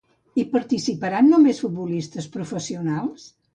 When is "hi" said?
0.35-0.45